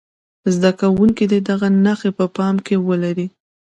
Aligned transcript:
زده 0.53 0.71
کوونکي 0.81 1.23
دې 1.31 1.39
دغه 1.49 1.67
نښې 1.83 2.11
په 2.17 2.25
پام 2.35 2.55
کې 2.65 2.75
ولري. 2.87 3.27